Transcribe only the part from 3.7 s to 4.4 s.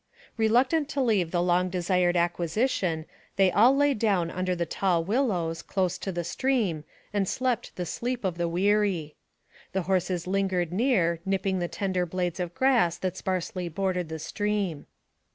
lay down